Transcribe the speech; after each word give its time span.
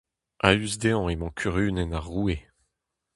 A-us 0.47 0.73
dezhañ 0.81 1.09
emañ 1.13 1.33
kurunenn 1.39 1.97
ar 1.97 2.05
roue. 2.09 2.37